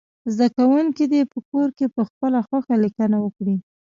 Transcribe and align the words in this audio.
زده 0.33 0.47
کوونکي 0.57 1.03
دې 1.11 1.21
په 1.31 1.39
کور 1.49 1.67
کې 1.77 1.93
پخپله 1.95 2.39
خوښه 2.47 2.75
لیکنه 2.83 3.17
وکړي. 3.21 3.55